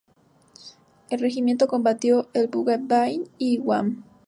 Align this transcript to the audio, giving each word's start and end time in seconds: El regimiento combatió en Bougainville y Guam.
El 1.11 1.19
regimiento 1.19 1.67
combatió 1.67 2.27
en 2.33 2.49
Bougainville 2.49 3.29
y 3.37 3.57
Guam. 3.59 4.03